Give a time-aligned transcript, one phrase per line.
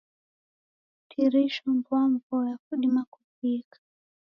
[1.09, 3.77] Tirisa mboamboa, kudima kuvika.